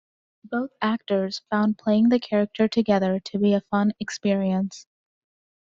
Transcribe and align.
Both 0.43 0.71
actors 0.81 1.41
found 1.51 1.77
playing 1.77 2.09
the 2.09 2.19
character 2.19 2.67
together 2.67 3.19
to 3.19 3.37
be 3.37 3.53
a 3.53 3.61
fun 3.61 3.91
experience. 3.99 4.87